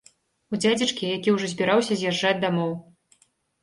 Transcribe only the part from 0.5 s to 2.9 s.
У дзядзечкі, які ўжо збіраўся з'язджаць дамоў.